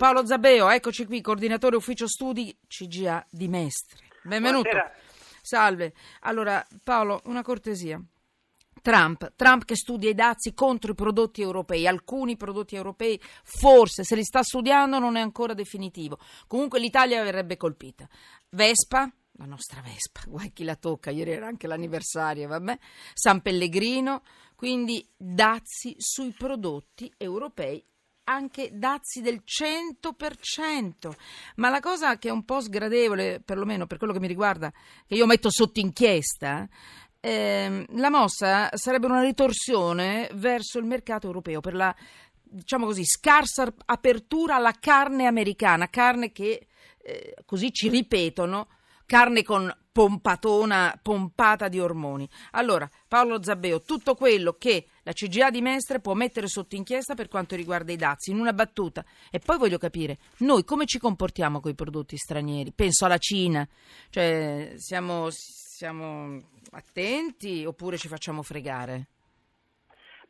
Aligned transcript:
Paolo 0.00 0.24
Zabeo, 0.24 0.70
eccoci 0.70 1.04
qui, 1.04 1.20
coordinatore 1.20 1.76
ufficio 1.76 2.08
studi 2.08 2.56
CGA 2.66 3.22
di 3.28 3.48
Mestre. 3.48 3.98
Benvenuto. 4.22 4.70
Buonasera. 4.70 4.94
Salve. 5.42 5.92
Allora, 6.20 6.66
Paolo, 6.82 7.20
una 7.24 7.42
cortesia. 7.42 8.02
Trump, 8.80 9.34
Trump 9.36 9.66
che 9.66 9.76
studia 9.76 10.08
i 10.08 10.14
dazi 10.14 10.54
contro 10.54 10.92
i 10.92 10.94
prodotti 10.94 11.42
europei, 11.42 11.86
alcuni 11.86 12.38
prodotti 12.38 12.76
europei 12.76 13.20
forse 13.44 14.02
se 14.02 14.16
li 14.16 14.24
sta 14.24 14.42
studiando 14.42 14.98
non 14.98 15.16
è 15.16 15.20
ancora 15.20 15.52
definitivo. 15.52 16.18
Comunque 16.46 16.80
l'Italia 16.80 17.22
verrebbe 17.22 17.58
colpita. 17.58 18.08
Vespa, 18.48 19.06
la 19.32 19.44
nostra 19.44 19.82
Vespa, 19.82 20.22
guai 20.26 20.50
chi 20.54 20.64
la 20.64 20.76
tocca, 20.76 21.10
ieri 21.10 21.32
era 21.32 21.46
anche 21.46 21.66
l'anniversario, 21.66 22.48
vabbè. 22.48 22.78
San 23.12 23.42
Pellegrino, 23.42 24.22
quindi 24.56 25.06
dazi 25.14 25.94
sui 25.98 26.32
prodotti 26.32 27.12
europei 27.18 27.84
anche 28.30 28.70
dazi 28.72 29.20
del 29.20 29.42
100%. 29.44 31.10
Ma 31.56 31.68
la 31.68 31.80
cosa 31.80 32.16
che 32.16 32.28
è 32.28 32.32
un 32.32 32.44
po' 32.44 32.60
sgradevole, 32.60 33.40
perlomeno 33.44 33.86
per 33.86 33.98
quello 33.98 34.12
che 34.12 34.20
mi 34.20 34.28
riguarda, 34.28 34.72
che 35.06 35.14
io 35.14 35.26
metto 35.26 35.50
sotto 35.50 35.80
inchiesta, 35.80 36.68
ehm, 37.18 37.84
la 37.98 38.08
mossa 38.10 38.70
sarebbe 38.74 39.06
una 39.06 39.22
ritorsione 39.22 40.30
verso 40.34 40.78
il 40.78 40.84
mercato 40.84 41.26
europeo 41.26 41.60
per 41.60 41.74
la 41.74 41.94
diciamo 42.52 42.86
così, 42.86 43.04
scarsa 43.04 43.72
apertura 43.86 44.56
alla 44.56 44.74
carne 44.78 45.26
americana, 45.26 45.88
carne 45.88 46.32
che 46.32 46.66
eh, 46.98 47.34
così 47.44 47.72
ci 47.72 47.88
ripetono, 47.88 48.68
carne 49.06 49.44
con 49.44 49.72
pompatona, 49.92 50.98
pompata 51.00 51.68
di 51.68 51.78
ormoni. 51.78 52.28
Allora, 52.52 52.88
Paolo 53.06 53.42
Zabbeo, 53.42 53.82
tutto 53.82 54.14
quello 54.14 54.54
che 54.54 54.86
la 55.02 55.12
CGA 55.12 55.50
di 55.50 55.60
Mestre 55.60 56.00
può 56.00 56.14
mettere 56.14 56.46
sotto 56.46 56.76
inchiesta 56.76 57.14
per 57.14 57.28
quanto 57.28 57.56
riguarda 57.56 57.92
i 57.92 57.96
dazi, 57.96 58.30
in 58.30 58.38
una 58.38 58.52
battuta. 58.52 59.04
E 59.30 59.38
poi 59.38 59.58
voglio 59.58 59.78
capire, 59.78 60.18
noi 60.38 60.64
come 60.64 60.86
ci 60.86 60.98
comportiamo 60.98 61.60
con 61.60 61.70
i 61.70 61.74
prodotti 61.74 62.16
stranieri? 62.16 62.72
Penso 62.72 63.04
alla 63.04 63.18
Cina, 63.18 63.66
cioè 64.10 64.74
siamo, 64.76 65.28
siamo 65.30 66.40
attenti 66.72 67.64
oppure 67.64 67.98
ci 67.98 68.08
facciamo 68.08 68.42
fregare? 68.42 69.08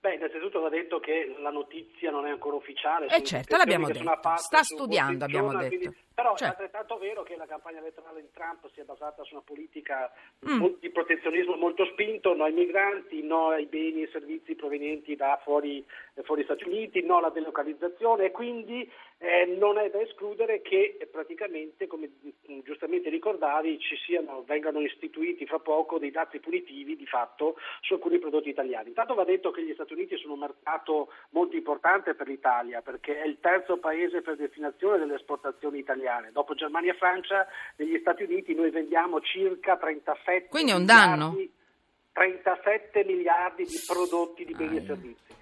Beh, 0.01 0.15
innanzitutto 0.15 0.61
va 0.61 0.71
detto 0.71 0.99
che 0.99 1.35
la 1.41 1.51
notizia 1.51 2.11
non 2.11 2.25
è 2.27 2.31
ancora 2.31 2.57
ufficiale. 2.57 3.07
Eh 3.09 3.23
certo, 3.23 3.57
l'abbiamo 3.59 3.87
detto. 3.87 4.03
Sta 4.37 4.63
studiando, 4.63 5.25
abbiamo 5.27 5.53
detto. 5.53 5.77
Quindi- 5.77 5.95
però 6.15 6.35
Certo. 6.37 6.45
è 6.45 6.49
altrettanto 6.65 6.99
vero 6.99 7.23
che 7.23 7.37
la 7.37 7.47
campagna 7.47 7.79
elettorale 7.81 8.21
di 8.23 8.31
Trump 8.33 8.67
si 8.73 8.81
è 8.81 8.85
basata 8.85 9.23
su 9.25 9.35
una 9.35 9.43
politica 9.45 10.11
Mm. 10.49 10.65
di 10.81 10.91
protezionismo 10.91 11.55
molto 11.57 11.85
spinto, 11.87 12.35
no 12.35 12.45
ai 12.45 12.53
migranti, 12.53 13.23
no 13.23 13.49
ai 13.49 13.67
beni 13.67 14.03
e 14.03 14.09
servizi 14.11 14.55
provenienti 14.55 15.17
da 15.17 15.39
fuori, 15.43 15.85
eh, 16.15 16.23
fuori 16.23 16.45
Stati 16.45 16.65
Uniti, 16.65 17.03
no 17.03 17.19
alla 17.19 17.31
delocalizzazione 17.31 18.27
e 18.27 18.31
quindi 18.31 18.91
eh, 19.23 19.45
non 19.59 19.77
è 19.77 19.91
da 19.91 20.01
escludere 20.01 20.63
che 20.63 20.97
praticamente, 21.13 21.87
come 21.87 22.09
mm, 22.51 22.61
giustamente 22.65 23.11
ricordavi, 23.11 23.79
ci 23.79 23.95
siano, 24.07 24.43
vengano 24.47 24.81
istituiti 24.81 25.45
fra 25.45 25.59
poco 25.59 25.99
dei 25.99 26.11
dazi 26.11 26.39
punitivi 26.41 26.97
di 26.97 27.05
fatto 27.05 27.57
su 27.83 27.93
alcuni 27.93 28.19
prodotti 28.19 28.49
italiani. 28.49 28.89
Intanto 28.89 29.13
va 29.13 29.25
detto 29.25 29.51
che 29.51 29.63
gli 29.63 29.75
Stati 29.75 29.93
Uniti 29.93 30.17
sono 30.17 30.33
un 30.33 30.39
mercato 30.41 31.13
molto 31.31 31.55
importante 31.55 32.15
per 32.15 32.29
l'Italia 32.29 32.81
perché 32.81 33.21
è 33.21 33.27
il 33.27 33.37
terzo 33.41 33.77
paese 33.77 34.23
per 34.23 34.37
destinazione 34.37 34.97
delle 34.97 35.17
esportazioni 35.17 35.79
italiane. 35.79 36.33
Dopo 36.33 36.55
Germania 36.55 36.93
e 36.93 36.97
Francia, 36.97 37.47
negli 37.77 37.99
Stati 38.01 38.23
Uniti 38.23 38.55
noi 38.55 38.71
vendiamo 38.71 39.21
circa 39.21 39.77
37 39.77 40.49
Quindi 40.49 40.71
è 40.71 40.75
un 40.75 40.81
miliardi- 40.81 41.09
danno? 41.11 41.59
37 42.13 43.05
miliardi 43.05 43.65
di 43.65 43.77
prodotti 43.87 44.45
di 44.47 44.55
beni 44.55 44.79
Ah, 44.79 44.81
e 44.81 44.85
servizi. 44.87 45.39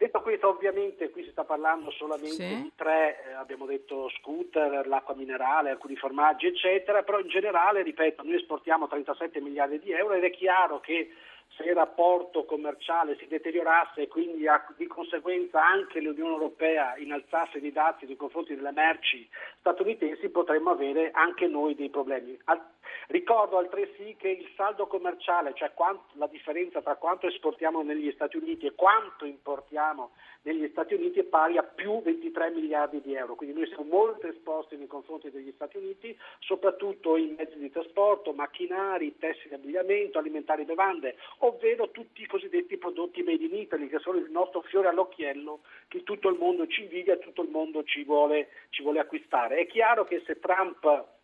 Detto 0.00 0.22
questo, 0.22 0.48
ovviamente 0.48 1.10
qui 1.10 1.24
si 1.24 1.30
sta 1.30 1.44
parlando 1.44 1.90
solamente 1.90 2.34
Sì. 2.34 2.62
di 2.62 2.72
tre, 2.74 3.22
eh, 3.22 3.32
abbiamo 3.34 3.66
detto 3.66 4.08
scooter, 4.08 4.86
l'acqua 4.86 5.14
minerale, 5.14 5.68
alcuni 5.68 5.94
formaggi, 5.94 6.46
eccetera, 6.46 7.02
però 7.02 7.18
in 7.18 7.28
generale, 7.28 7.82
ripeto, 7.82 8.22
noi 8.22 8.36
esportiamo 8.36 8.88
37 8.88 9.42
miliardi 9.42 9.78
di 9.78 9.92
euro 9.92 10.14
ed 10.14 10.24
è 10.24 10.30
chiaro 10.30 10.80
che 10.80 11.12
se 11.54 11.64
il 11.64 11.74
rapporto 11.74 12.46
commerciale 12.46 13.14
si 13.18 13.26
deteriorasse 13.26 14.00
e 14.00 14.08
quindi 14.08 14.46
di 14.78 14.86
conseguenza 14.86 15.62
anche 15.62 16.00
l'Unione 16.00 16.32
Europea 16.32 16.96
innalzasse 16.96 17.58
i 17.58 17.70
dazi 17.70 18.06
nei 18.06 18.16
confronti 18.16 18.54
delle 18.54 18.72
merci 18.72 19.28
statunitensi, 19.58 20.30
potremmo 20.30 20.70
avere 20.70 21.10
anche 21.12 21.46
noi 21.46 21.74
dei 21.74 21.90
problemi. 21.90 22.38
Al- 22.44 22.64
ricordo 23.08 23.58
altresì 23.58 24.16
che 24.18 24.28
il 24.28 24.50
saldo 24.56 24.86
commerciale, 24.86 25.52
cioè 25.54 25.72
quant- 25.72 26.14
la 26.14 26.26
differenza 26.26 26.82
tra 26.82 26.96
quanto 26.96 27.26
esportiamo 27.26 27.82
negli 27.82 28.10
Stati 28.12 28.36
Uniti 28.36 28.66
e 28.66 28.74
quanto 28.74 29.24
importiamo 29.24 30.10
negli 30.42 30.68
Stati 30.70 30.94
Uniti 30.94 31.20
è 31.20 31.24
pari 31.24 31.58
a 31.58 31.62
più 31.62 32.02
23 32.02 32.50
miliardi 32.50 33.00
di 33.00 33.14
euro, 33.14 33.34
quindi 33.34 33.56
noi 33.56 33.66
siamo 33.68 33.84
molto 33.84 34.26
esposti 34.26 34.76
nei 34.76 34.86
confronti 34.86 35.30
degli 35.30 35.52
Stati 35.54 35.76
Uniti, 35.76 36.16
soprattutto 36.40 37.16
in 37.16 37.34
mezzi 37.36 37.58
di 37.58 37.70
trasporto, 37.70 38.32
macchinari, 38.32 39.16
tessili, 39.18 39.54
abbigliamento, 39.54 40.18
alimentari 40.18 40.62
e 40.62 40.66
bevande, 40.66 41.16
ovvero 41.38 41.90
tutti 41.90 42.22
i 42.22 42.26
cosiddetti 42.26 42.76
prodotti 42.76 43.22
made 43.22 43.44
in 43.44 43.54
Italy, 43.54 43.88
che 43.88 43.98
sono 43.98 44.18
il 44.18 44.30
nostro 44.30 44.62
fiore 44.62 44.88
all'occhiello 44.88 45.60
che 45.88 46.02
tutto 46.02 46.28
il 46.28 46.38
mondo 46.38 46.66
ci 46.66 46.82
invidia 46.82 47.16
tutto 47.16 47.42
il 47.42 47.50
mondo 47.50 47.84
ci 47.84 48.02
vuole, 48.02 48.48
ci 48.70 48.82
vuole 48.82 48.98
acquistare. 48.98 49.58
È 49.58 49.66
chiaro 49.66 50.04
che 50.04 50.22
se 50.26 50.40
Trump 50.40 51.18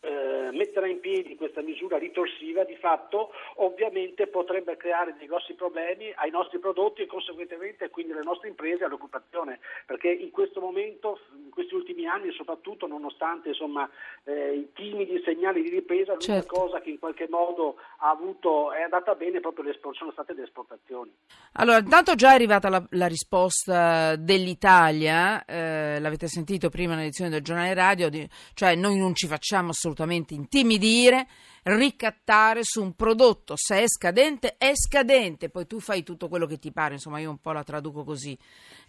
eh, 0.00 0.48
metterà 0.52 0.86
in 0.86 1.00
piedi 1.00 1.36
questa 1.36 1.60
misura 1.60 1.98
ritorsiva 1.98 2.64
di 2.64 2.76
fatto 2.76 3.32
ovviamente 3.56 4.26
potrebbe 4.28 4.76
creare 4.76 5.14
dei 5.18 5.26
grossi 5.26 5.52
problemi 5.52 6.10
ai 6.16 6.30
nostri 6.30 6.58
prodotti 6.58 7.02
e 7.02 7.06
conseguentemente 7.06 7.90
quindi 7.90 8.12
alle 8.12 8.22
nostre 8.22 8.48
imprese 8.48 8.82
e 8.82 8.86
all'occupazione 8.86 9.60
perché 9.84 10.10
in 10.10 10.30
questo 10.30 10.60
momento 10.60 11.20
in 11.44 11.50
questi 11.50 11.74
ultimi 11.74 12.06
anni 12.06 12.32
soprattutto 12.32 12.86
nonostante 12.86 13.48
insomma, 13.48 13.88
eh, 14.24 14.54
i 14.54 14.72
timidi 14.72 15.20
segnali 15.22 15.62
di 15.62 15.68
ripresa 15.68 16.12
l'unica 16.12 16.32
Certo. 16.40 16.54
cosa 16.60 16.80
che 16.80 16.90
in 16.90 16.98
qualche 16.98 17.26
modo 17.28 17.76
ha 17.98 18.08
avuto 18.10 18.72
è 18.72 18.80
andata 18.82 19.14
bene 19.14 19.40
proprio 19.40 19.64
le 19.64 19.78
sono 19.92 20.12
state 20.12 20.32
le 20.32 20.44
esportazioni 20.44 21.12
Allora, 21.54 21.78
intanto 21.78 22.14
già 22.14 22.30
è 22.30 22.34
arrivata 22.34 22.68
la, 22.68 22.82
la 22.90 23.06
risposta 23.06 24.16
dell'Italia, 24.16 25.44
eh, 25.44 25.98
l'avete 26.00 26.26
sentito 26.26 26.68
prima 26.70 26.94
nell'edizione 26.94 27.30
del 27.30 27.42
giornale 27.42 27.74
radio, 27.74 28.08
di- 28.08 28.26
cioè 28.54 28.74
noi 28.76 28.96
non 28.96 29.14
ci 29.14 29.26
facciamo 29.26 29.70
assolutamente 29.70 29.89
intimidire, 30.34 31.26
ricattare 31.64 32.60
su 32.62 32.82
un 32.82 32.94
prodotto, 32.94 33.54
se 33.56 33.82
è 33.82 33.84
scadente 33.86 34.56
è 34.56 34.72
scadente, 34.74 35.50
poi 35.50 35.66
tu 35.66 35.80
fai 35.80 36.02
tutto 36.02 36.28
quello 36.28 36.46
che 36.46 36.58
ti 36.58 36.72
pare, 36.72 36.94
insomma 36.94 37.18
io 37.18 37.30
un 37.30 37.38
po' 37.38 37.52
la 37.52 37.62
traduco 37.62 38.04
così. 38.04 38.36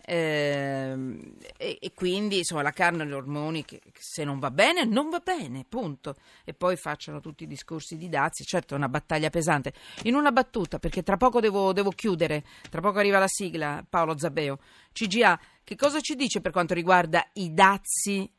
Ehm, 0.03 1.35
e, 1.57 1.77
e 1.79 1.93
quindi 1.93 2.39
insomma 2.39 2.63
la 2.63 2.71
carne 2.71 3.03
e 3.03 3.05
gli 3.05 3.11
ormoni 3.11 3.63
che, 3.63 3.79
che 3.79 3.99
se 3.99 4.23
non 4.23 4.39
va 4.39 4.49
bene 4.49 4.83
non 4.83 5.09
va 5.09 5.19
bene, 5.19 5.65
punto. 5.67 6.15
E 6.43 6.53
poi 6.53 6.75
facciano 6.75 7.19
tutti 7.19 7.43
i 7.43 7.47
discorsi 7.47 7.97
di 7.97 8.09
dazi, 8.09 8.43
certo 8.43 8.73
è 8.73 8.77
una 8.77 8.89
battaglia 8.89 9.29
pesante. 9.29 9.73
In 10.03 10.15
una 10.15 10.31
battuta, 10.31 10.79
perché 10.79 11.03
tra 11.03 11.17
poco 11.17 11.39
devo, 11.39 11.73
devo 11.73 11.91
chiudere, 11.91 12.43
tra 12.69 12.81
poco 12.81 12.99
arriva 12.99 13.19
la 13.19 13.27
sigla, 13.27 13.85
Paolo 13.87 14.17
Zabbeo. 14.17 14.59
CGA, 14.93 15.39
che 15.63 15.75
cosa 15.75 15.99
ci 16.01 16.15
dice 16.15 16.41
per 16.41 16.51
quanto 16.51 16.73
riguarda 16.73 17.25
i 17.33 17.53
dazi 17.53 18.29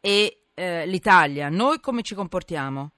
e 0.00 0.41
eh, 0.54 0.86
l'Italia? 0.86 1.48
Noi 1.48 1.80
come 1.80 2.02
ci 2.02 2.14
comportiamo? 2.14 2.92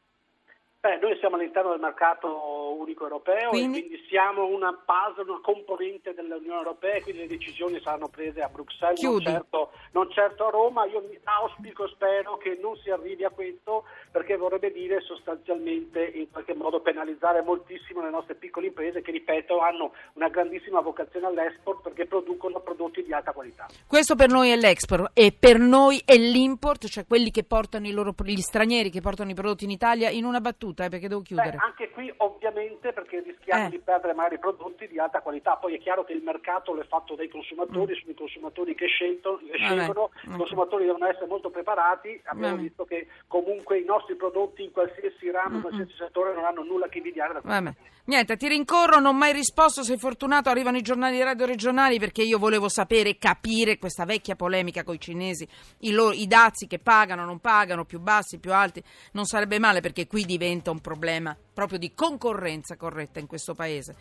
Beh, 0.84 0.98
noi 0.98 1.16
siamo 1.18 1.36
all'interno 1.36 1.70
del 1.70 1.80
mercato 1.80 2.76
unico 2.78 3.04
europeo 3.04 3.48
Quindi? 3.48 3.78
e 3.78 3.86
quindi 3.86 4.04
siamo 4.06 4.44
una 4.44 4.78
base, 4.84 5.22
una 5.22 5.40
componente 5.40 6.12
dell'Unione 6.12 6.58
Europea 6.58 6.96
e 6.96 7.00
quindi 7.00 7.22
le 7.22 7.26
decisioni 7.26 7.80
saranno 7.80 8.08
prese 8.08 8.42
a 8.42 8.48
Bruxelles, 8.48 9.00
non 9.00 9.20
certo, 9.22 9.70
non 9.92 10.10
certo 10.10 10.46
a 10.46 10.50
Roma. 10.50 10.84
Io 10.84 11.02
mi 11.08 11.18
auspico, 11.24 11.88
spero 11.88 12.36
che 12.36 12.58
non 12.60 12.76
si 12.76 12.90
arrivi 12.90 13.24
a 13.24 13.30
questo 13.30 13.84
perché 14.10 14.36
vorrebbe 14.36 14.72
dire 14.72 15.00
sostanzialmente 15.00 16.04
in 16.04 16.30
qualche 16.30 16.52
modo 16.52 16.80
penalizzare 16.80 17.40
moltissimo 17.40 18.02
le 18.02 18.10
nostre 18.10 18.34
piccole 18.34 18.66
imprese 18.66 19.00
che, 19.00 19.10
ripeto, 19.10 19.60
hanno 19.60 19.92
una 20.12 20.28
grandissima 20.28 20.80
vocazione 20.80 21.28
all'export 21.28 21.80
perché 21.80 22.04
producono 22.04 22.60
prodotti 22.60 23.02
di 23.02 23.14
alta 23.14 23.32
qualità. 23.32 23.68
Questo 23.86 24.16
per 24.16 24.28
noi 24.28 24.50
è 24.50 24.56
l'export 24.56 25.12
e 25.14 25.32
per 25.32 25.58
noi 25.58 26.02
è 26.04 26.16
l'import, 26.16 26.88
cioè 26.88 27.06
quelli 27.06 27.30
che 27.30 27.42
portano 27.42 27.86
i 27.86 27.92
loro, 27.92 28.14
gli 28.22 28.40
stranieri 28.42 28.90
che 28.90 29.00
portano 29.00 29.30
i 29.30 29.34
prodotti 29.34 29.64
in 29.64 29.70
Italia, 29.70 30.10
in 30.10 30.26
una 30.26 30.42
battuta, 30.42 30.73
eh, 30.82 30.88
perché 30.88 31.08
devo 31.08 31.20
Beh, 31.20 31.26
chiudere. 31.26 31.56
anche 31.60 31.90
qui 31.90 32.12
ovviamente 32.18 32.92
perché 32.92 33.20
rischiamo 33.20 33.66
Eh. 33.66 33.70
di 33.70 33.78
perdere 33.78 34.14
magari 34.14 34.38
prodotti 34.38 34.88
di 34.88 34.98
alta 34.98 35.20
qualità, 35.20 35.56
poi 35.56 35.74
è 35.74 35.78
chiaro 35.78 36.04
che 36.04 36.12
il 36.12 36.22
mercato 36.22 36.72
lo 36.72 36.80
è 36.80 36.86
fatto 36.86 37.14
dai 37.14 37.28
consumatori, 37.28 37.94
sono 37.98 38.10
i 38.10 38.14
consumatori 38.14 38.74
che 38.74 38.86
scelgono, 38.86 39.40
Mm. 39.44 40.30
I 40.30 40.32
Ok. 40.32 40.36
consumatori 40.38 40.84
devono 40.86 41.06
essere 41.06 41.26
molto 41.26 41.50
preparati, 41.50 42.20
abbiamo 42.24 42.56
visto 42.56 42.84
che 42.84 43.06
comunque 43.26 43.78
i 43.78 43.84
nostri 43.84 44.14
prodotti 44.16 44.62
in 44.64 44.72
qualsiasi 44.72 45.30
ramo, 45.30 45.56
in 45.56 45.60
qualsiasi 45.62 45.92
settore 45.96 46.34
non 46.34 46.44
hanno 46.44 46.62
nulla 46.62 46.88
che 46.88 46.98
invidiare 46.98 47.34
da 47.34 47.40
questo. 47.40 47.74
Niente, 48.06 48.36
ti 48.36 48.48
rincorro, 48.48 48.96
non 48.96 49.06
ho 49.06 49.12
mai 49.14 49.32
risposto, 49.32 49.82
sei 49.82 49.96
fortunato, 49.96 50.50
arrivano 50.50 50.76
i 50.76 50.82
giornali 50.82 51.22
radio 51.22 51.46
regionali 51.46 51.98
perché 51.98 52.22
io 52.22 52.38
volevo 52.38 52.68
sapere, 52.68 53.16
capire 53.16 53.78
questa 53.78 54.04
vecchia 54.04 54.36
polemica 54.36 54.82
con 54.84 54.94
i 54.94 55.00
cinesi, 55.00 55.48
i, 55.80 55.90
loro- 55.90 56.12
i 56.12 56.26
dazi 56.26 56.66
che 56.66 56.78
pagano, 56.78 57.24
non 57.24 57.38
pagano, 57.40 57.84
più 57.86 58.00
bassi, 58.00 58.38
più 58.38 58.52
alti, 58.52 58.82
non 59.12 59.24
sarebbe 59.24 59.58
male 59.58 59.80
perché 59.80 60.06
qui 60.06 60.24
diventa 60.64 60.70
un 60.70 60.80
problema 60.80 61.36
proprio 61.52 61.78
di 61.78 61.92
concorrenza 61.94 62.76
corretta 62.76 63.20
in 63.20 63.26
questo 63.26 63.54
paese. 63.54 63.94